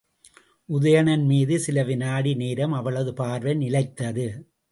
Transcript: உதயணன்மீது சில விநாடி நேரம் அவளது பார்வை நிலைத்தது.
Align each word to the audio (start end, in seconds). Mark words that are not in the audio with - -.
உதயணன்மீது 0.69 1.55
சில 1.55 1.83
விநாடி 1.83 2.35
நேரம் 2.35 2.71
அவளது 2.71 3.13
பார்வை 3.13 3.53
நிலைத்தது. 3.53 4.27